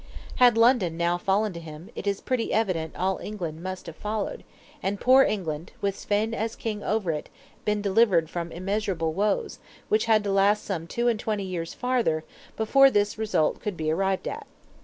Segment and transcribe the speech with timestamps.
[0.37, 4.43] Had London now fallen to him, it is pretty evident all England must have followed,
[4.81, 7.29] and poor England, with Svein as king over it,
[7.65, 9.59] been delivered from immeasurable woes,
[9.89, 12.23] which had to last some two and twenty years farther,
[12.57, 14.47] before this result could be arrived at.